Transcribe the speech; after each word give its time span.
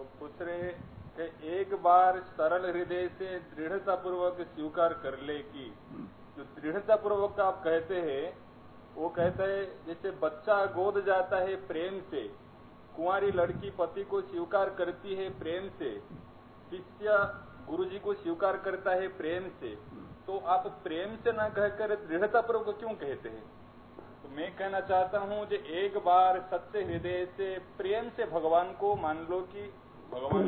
वो 0.00 0.06
पूछ 0.18 0.42
रहे 0.42 0.68
एक 1.54 1.72
बार 1.82 2.18
सरल 2.36 2.66
हृदय 2.66 3.08
से 3.18 3.38
दृढ़ता 3.48 3.94
पूर्वक 3.94 4.36
स्वीकार 4.44 4.92
कर 5.02 5.18
ले 5.20 5.38
कि 5.48 5.64
जो 6.36 6.44
दृढ़ता 6.56 6.96
पूर्वक 6.96 7.40
आप 7.40 7.60
कहते 7.64 7.96
हैं, 8.00 8.22
वो 8.94 9.08
कहता 9.08 9.44
है, 9.44 9.64
जैसे 9.86 10.10
बच्चा 10.22 10.64
गोद 10.76 11.02
जाता 11.06 11.36
है 11.38 11.56
प्रेम 11.66 11.98
से, 12.10 12.22
कुंवारी 12.96 13.30
लड़की 13.32 13.70
पति 13.78 14.04
को 14.04 14.20
स्वीकार 14.22 14.70
करती 14.78 15.14
है 15.14 15.28
प्रेम 15.38 15.68
से, 15.78 15.90
शिष्य 16.70 17.18
गुरु 17.68 17.84
जी 17.84 17.98
को 17.98 18.14
स्वीकार 18.14 18.56
करता 18.58 18.94
है 18.94 19.08
प्रेम 19.18 19.48
से 19.60 19.74
तो 20.26 20.38
आप 20.48 20.66
प्रेम 20.84 21.16
से 21.16 21.32
न 21.32 21.48
कहकर 21.50 21.94
दृढ़ता 22.08 22.40
पूर्वक 22.42 22.78
क्यों 22.78 22.94
कहते 22.96 23.28
हैं? 23.28 23.44
तो 24.22 24.28
मैं 24.30 24.50
कहना 24.56 24.80
चाहता 24.88 25.18
हूँ, 25.18 25.44
जो 25.46 25.56
एक 25.76 25.96
बार 26.04 26.40
सच्चे 26.50 26.84
हृदय 26.84 27.24
से, 27.36 27.52
प्रेम 27.78 28.10
से 28.16 28.26
भगवान 28.30 28.72
को 28.80 28.94
मान 28.96 29.26
लो 29.30 29.40
कि 29.52 29.70
प्रेम 30.12 30.46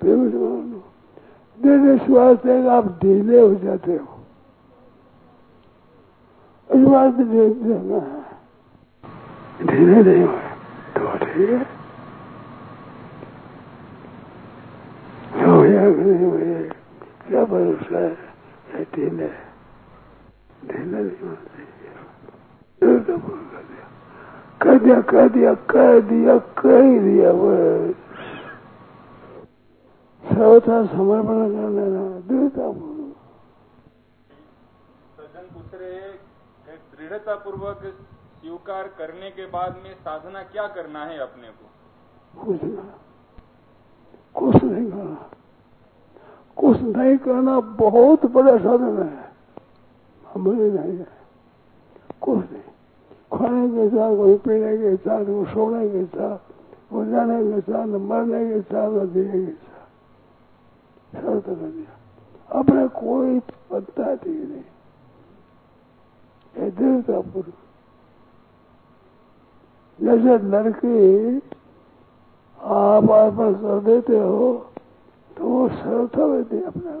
प्रेम 0.00 0.20
मान 0.20 0.64
लो 0.70 0.80
धीरे 1.58 1.94
आप 2.68 2.86
ढीले 3.02 3.40
हो 3.40 3.54
जाते 3.54 3.92
हो। 3.92 4.06
इस 6.70 6.82
बात 6.86 7.14
ढीले 9.66 10.02
नहीं 10.02 10.22
हुए 10.24 10.48
तो 10.94 11.02
ठीक 11.18 11.50
है। 11.50 11.60
हो 15.44 15.64
या 15.64 15.82
नहीं 15.82 16.24
हुए 16.24 16.54
क्या 17.28 17.42
भरोसा 17.44 17.98
है? 17.98 18.14
ढीले 18.94 19.28
ढीले 20.68 21.02
नहीं 21.02 21.18
होना 21.20 21.40
चाहिए 21.44 21.90
कह 24.62 24.78
दिया 24.78 25.00
कह 25.00 25.28
दिया 25.28 25.54
कह 25.54 26.00
दिया 26.00 26.38
कह 26.38 27.00
दिया 27.00 27.32
बस। 27.32 27.96
सर्वथा 30.24 30.86
समर्पण 30.86 31.38
कर 31.52 31.68
लेना 31.68 32.20
दृढ़ता 32.28 32.72
सज्जन 35.16 35.54
पूछ 35.54 35.80
रहे 35.80 36.00
दृढ़ता 36.98 37.34
पूर्वक 37.34 37.80
स्वीकार 37.80 38.88
करने 38.88 39.30
के 39.30 39.46
बाद 39.46 39.76
में 39.84 39.94
साधना 39.94 40.42
क्या 40.42 40.66
करना 40.66 41.04
है 41.04 41.18
अपने 41.18 41.48
को? 41.48 41.70
कुछ 42.44 42.64
ना 42.64 42.94
कुछ 44.34 44.64
नहीं 44.64 44.90
करना। 44.90 45.30
कुछ 46.56 46.80
नहीं 46.80 47.18
करना 47.18 47.60
बहुत 47.60 48.26
बड़ा 48.26 48.56
साधन 48.58 49.02
है। 49.02 49.32
हमारे 50.34 50.70
नहीं 50.70 50.98
है। 50.98 51.06
कुछ 52.20 52.38
नहीं। 52.38 52.69
खाने 53.40 53.64
के 53.68 53.88
साथ 53.88 54.16
कोई 54.16 54.34
पीने 54.44 54.72
के 54.78 54.96
साथ 55.04 55.24
वो 55.26 55.44
सोने 55.52 55.84
के 55.90 56.04
साथ 56.16 56.92
वो 56.92 57.04
जाने 57.06 57.38
के 57.44 57.60
साथ 57.62 57.86
मरने 58.08 58.40
के 58.48 58.60
साथ 58.62 58.90
जीने 59.14 59.40
के 59.46 59.52
साथ 59.52 59.84
शर्त 61.14 61.46
कर 61.46 61.54
दिया 61.54 61.92
अपने 62.50 62.82
कोई 62.96 63.38
पत्ता 63.70 64.14
ठीक 64.16 64.42
नहीं। 64.50 64.68
दृढ़ता 66.70 67.20
पूर्व 67.32 67.52
जैसे 69.98 70.32
लड़की 70.48 70.98
आप 72.60 73.10
अर्पण 73.10 73.50
कर 73.62 73.78
देते 73.84 74.18
हो 74.18 74.48
तो 75.36 75.42
वो 75.44 75.68
श्रद्धा 75.70 76.24
देती 76.28 76.56
है 76.56 76.62
अपने 76.64 76.92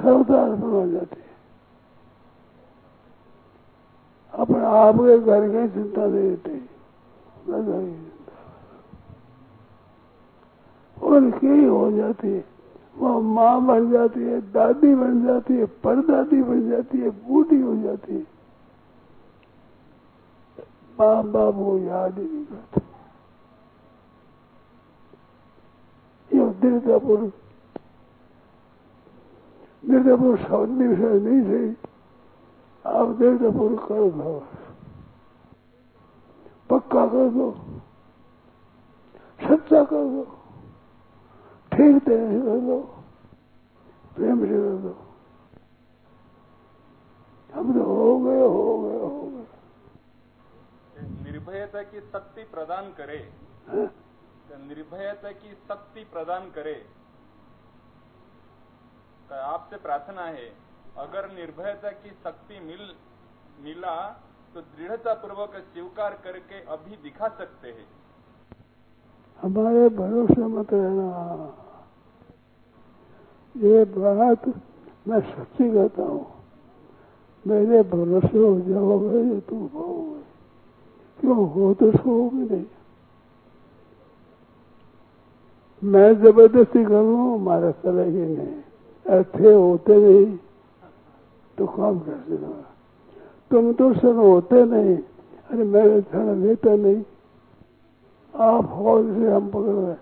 श्रद्धा 0.00 0.38
अर्पण 0.42 0.70
हो 0.70 0.86
जाती 0.88 1.20
है। 1.20 1.31
अपने 4.72 5.14
आप 5.14 5.20
के 5.20 5.26
घर 5.26 5.48
की 5.48 5.74
चिंता 5.74 6.06
नहीं 6.06 6.36
देती 6.36 6.68
उनकी 11.02 11.64
हो। 11.64 11.92
जाती 11.92 12.28
है? 12.28 12.44
वो 12.98 13.20
माँ 13.20 13.66
बन 13.66 13.90
जाती 13.90 14.20
है, 14.20 14.52
दादी 14.52 14.94
बन 14.94 15.26
जाती 15.26 15.54
है, 15.54 15.64
परदादी 15.64 16.42
बन 16.42 16.70
जाती 16.70 16.98
है, 16.98 17.10
बूढ़ी 17.10 17.60
हो 17.60 17.76
जाती 17.76 18.14
है। 18.14 18.20
माँ 21.00 21.24
बाप 21.24 21.54
को 21.54 21.78
याद 21.78 22.18
ही 22.18 22.24
नहीं 22.24 22.44
करते। 22.44 22.80
ये 26.38 26.46
दीर्घापुर 29.88 30.38
शब्द 30.38 30.68
विषय 30.68 31.20
नहीं 31.20 31.42
सही। 31.42 31.76
आप 32.86 33.08
दीर्घापुर 33.08 33.76
कर 33.76 34.10
दो। 34.10 34.46
पक्का 36.92 37.06
कर 37.06 37.28
दो। 37.28 37.52
सच्चा 39.40 39.84
कर 39.84 39.96
दो। 39.96 40.24
ठीक 41.72 42.04
तरह 42.04 42.32
से 42.32 42.40
कर 42.40 42.60
दो। 42.60 42.80
प्रेम 44.16 44.40
से 44.40 44.46
कर 44.46 44.76
दो। 44.76 45.14
हम 47.54 47.72
तो 47.72 47.82
हो 47.84 48.18
गए 48.18 48.40
हो 48.40 48.82
गए 48.82 48.98
हो 48.98 49.22
गए। 49.30 49.46
निर्भयता 51.02 51.82
की 51.82 52.00
शक्ति 52.00 52.44
प्रदान 52.44 52.92
करे। 52.92 53.32
हाँ? 53.68 53.94
निर्भयता 54.58 55.32
की 55.32 55.54
शक्ति 55.54 56.04
प्रदान 56.04 56.50
करे। 56.50 56.86
तो 59.28 59.34
आपसे 59.34 59.76
प्रार्थना 59.76 60.22
है 60.22 60.56
अगर 60.98 61.32
निर्भयता 61.32 61.90
की 61.90 62.10
शक्ति 62.10 62.60
मिल 62.60 62.94
मिला 63.60 64.22
तो 64.54 64.60
दृढ़ता 64.60 65.12
पूर्वक 65.14 65.52
स्वीकार 65.56 66.18
करके 66.24 66.60
अभी 66.72 66.96
दिखा 67.02 67.28
सकते 67.28 67.68
हैं। 67.68 67.86
हमारे 69.42 69.88
भरोसे 69.88 70.46
मत 70.46 70.72
रहना। 70.72 71.06
ये 73.56 73.84
बात 73.84 74.46
मैं 75.08 75.20
सच्ची 75.20 75.70
कहता 75.72 76.02
हूँ। 76.02 76.26
मेरे 77.46 77.82
भरोसे 77.82 78.38
हो 78.38 78.60
जाओगे 78.60 79.22
ये 79.34 79.40
तुम 79.40 79.66
होगे 79.66 80.20
क्यों? 81.20 81.48
हो 81.50 81.74
तो 81.74 81.90
सोओगे 81.92 82.44
नहीं। 82.44 82.66
मैं 85.82 86.14
ज़बरदस्ती 86.14 86.84
करूँ 86.84 87.34
हमारा 87.34 87.70
चलेगी 87.70 88.26
नहीं 88.36 88.60
ऐसे 89.06 89.54
होते 89.54 89.96
नहीं 89.96 90.36
तो 91.58 91.66
काम 91.66 91.98
कैसे 92.00 92.36
होगा? 92.36 92.68
तुम 93.52 93.72
तो 93.72 93.92
सर 93.94 94.14
होते 94.16 94.64
नहीं। 94.64 94.96
अरे 95.50 95.64
मेरे 95.64 96.00
क्षण 96.02 96.34
लेता 96.34 96.74
नहीं। 96.76 97.02
आप 98.34 98.64
फौज 98.66 99.04
से 99.16 99.30
हम 99.32 99.48
पकड़ 99.48 99.62
रहे 99.62 99.94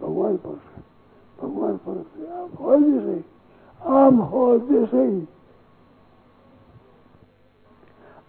भगवान 0.00 0.36
पकड़ 0.36 0.80
भगवान 1.40 1.76
पकड़ 1.76 2.26
आप 2.32 2.50
फौज 2.50 2.82
से 2.82 3.24
आप 3.82 4.28
फौज 4.30 4.68
जैसे 4.70 5.04
ही 5.04 5.22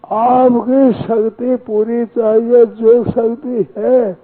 आपकी 0.04 0.92
शक्ति 1.02 1.56
पूरी 1.56 2.04
चाहिए। 2.06 2.64
जो 2.66 3.04
शक्ति 3.04 3.66
है, 3.76 4.18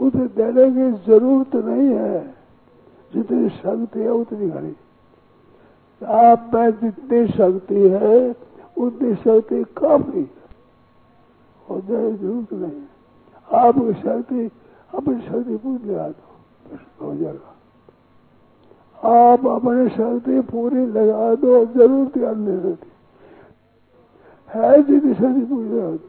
उसे 0.00 0.26
देने 0.36 0.64
की 0.70 0.86
ज़रूरत 1.06 1.54
नहीं 1.56 1.88
है। 1.88 2.34
जितनी 3.14 3.48
शक्ति 3.48 4.00
है, 4.00 4.10
उतनी 4.10 4.48
घड़ी। 4.50 4.76
आप 6.02 6.50
में 6.54 6.70
जितनी 6.70 7.26
शक्ति 7.28 7.88
है 7.88 8.49
उतनी 8.76 9.14
शक्ति 9.16 9.62
काफ़ी 9.76 10.20
है 10.20 10.28
और 11.66 11.80
देने 11.80 12.10
ज़रूरत 12.12 12.52
नहीं 12.52 12.82
आपकी 13.48 13.92
शक्ति 14.00 14.50
अपनी 14.92 15.20
शक्ति 15.20 15.56
पूरी 15.56 15.84
लगा 15.86 16.08
दो 16.08 16.26
हो 17.00 17.14
जाएगा। 17.16 17.50
आप 19.10 19.46
अपनी 19.46 19.88
शक्ति 19.90 20.40
पूरी 20.50 20.82
लगा 20.88 21.34
दो 21.36 21.64
ज़रूर 21.66 22.06
ध्यान 22.16 22.36
नहीं 22.40 22.58
रहती 22.58 22.90
है 24.50 24.82
जितनी 24.82 25.14
शक्ति 25.14 25.44
पूरी 25.44 25.68
लगा 25.68 25.90
दो 25.90 26.08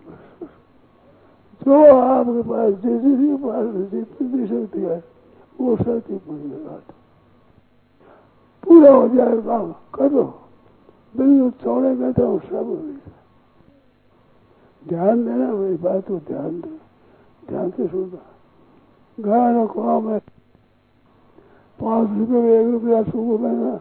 जो 1.61 1.75
आपके 1.95 2.41
पास 2.49 2.73
जिसके 2.83 3.35
पास 3.43 3.66
जितनी 3.91 4.47
शक्ति 4.47 4.81
है 4.81 4.99
वो 5.61 5.75
शक्ति 5.78 6.16
पूरी 6.17 6.47
लगा 6.47 6.75
दो 6.78 6.93
पूरा 8.63 8.91
हो 8.91 9.08
जाए 9.08 9.37
काम 9.41 9.72
करो। 9.96 10.23
बिल्कुल 11.13 11.49
चौड़े 11.63 11.96
कहता 11.96 12.23
हूँ 12.23 12.40
सब 12.40 12.67
ध्यान 14.84 15.25
देना 15.25 15.52
मेरी 15.53 15.75
बात 15.78 16.08
को 16.08 16.17
ध्यान 16.28 16.59
दे 16.61 16.78
ध्यान 17.43 17.69
से 17.72 17.87
सुनना 17.87 18.22
गाय 19.17 19.66
काम 19.73 20.09
है 20.09 20.19
पाँच 21.79 22.09
रुपये 22.17 22.41
में 22.41 22.52
एक 22.52 22.72
रुपया 22.72 23.02
सुबह 23.03 23.43
महीना 23.43 23.75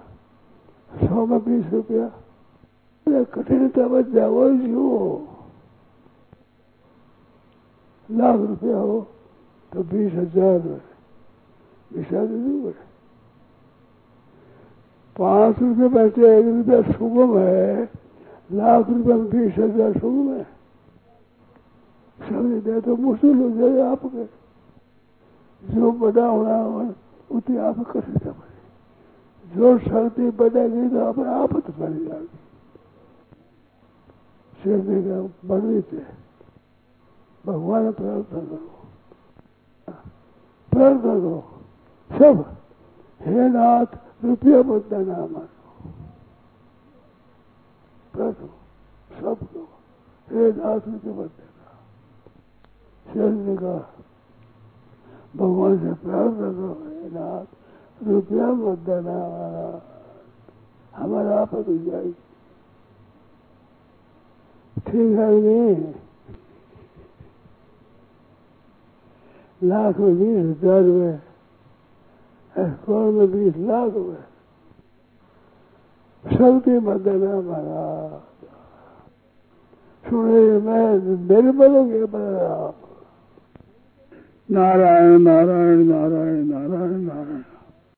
सौ 1.00 1.27
में 1.27 1.38
बीस 1.44 1.73
रुपया 1.73 2.06
कठिनता 3.06 3.87
बच 3.88 4.06
जाओ 4.15 4.49
जो 4.59 4.87
लाख 8.09 8.38
रुपया 8.41 8.77
हो 8.77 9.00
तो 9.73 9.82
बीस 9.91 10.12
हज़ार 10.12 10.59
बीस 11.91 12.06
हज़ार 12.06 12.27
दूँगे 12.27 12.90
पाँच 15.20 15.58
रुपये 15.61 15.88
बचे 15.90 16.38
एक 16.38 16.46
रुपया 16.46 16.81
सुगम 16.93 17.38
है, 17.38 17.84
लाख 18.50 18.88
रुपये 18.88 19.14
में 19.14 19.28
बीस 19.31 19.55
हज़ार 19.58 19.93
सुगम 19.99 20.28
है। 20.32 20.44
समझ 22.19 22.62
दे 22.64 22.81
तो 22.81 22.96
मुश्किल 22.99 23.37
हो 23.37 23.50
जाए 23.50 23.81
आपके। 23.87 24.25
जो 25.62 25.90
बड़ा 25.93 26.26
होना 26.26 26.56
उतनी 27.31 27.56
आप 27.58 27.78
कष्ट 27.88 28.25
पड़े 28.25 28.49
जो 29.50 29.78
शक्ति 29.81 30.31
बढ़ेगी 30.38 30.88
तो 30.88 30.99
आप 31.05 31.52
तो 31.56 31.72
बढ़ 31.78 31.90
जाएगी 31.90 32.38
शक्ति 34.62 34.96
का 35.05 35.20
बढ़नी 35.49 35.81
थे 35.82 36.02
भगवान 37.44 37.90
प्रार्थना 37.93 38.40
करो। 38.40 39.93
प्रार्थना 40.72 41.14
करो। 41.14 41.38
सब 42.11 42.44
हे 43.20 43.49
नाथ 43.55 43.90
रुपया 44.25 44.58
मत 44.69 44.84
देना 44.90 45.17
मानो 45.32 45.49
प्रार्थना 48.14 49.20
सब 49.20 49.38
करो 49.52 49.64
हे 50.28 50.50
नाथ 50.58 50.88
रुपया 50.88 51.12
मत 51.20 51.31
देना 51.38 51.69
शेर 53.06 53.31
ने 53.31 53.56
कहा, 53.56 53.78
भगवान 55.37 55.78
से 55.82 55.93
प्रार्थना 56.05 56.49
करो 56.56 56.72
हे 56.88 57.11
नाथ 57.19 58.06
रुपया 58.08 58.46
मत 58.62 58.78
देना 58.88 59.17
हमारा 60.96 61.40
आपत 61.40 61.69
हो 61.69 61.76
जाएगी 61.90 62.14
ठीक 64.87 65.19
है 65.19 65.31
नहीं? 65.40 65.93
लाख 69.61 69.99
में 69.99 70.14
बीस 70.19 70.37
हज़ार 70.62 70.82
रुपये 70.82 71.19
करोड़ 72.58 73.12
में 73.14 73.31
बीस 73.32 73.56
लाख 73.56 73.93
रुपए 73.94 74.23
सबके 76.25 76.79
मत 76.81 77.06
महाराज 77.47 78.20
सुने 80.05 80.43
मैं 80.58 80.87
निर्मल 81.29 81.73
हो 81.76 81.85
गया 81.85 82.75
नारायण 84.50 85.19
नारायण 85.19 85.79
नारायण 85.85 86.44
नारायण 86.44 87.00
नारायण। 87.00 87.43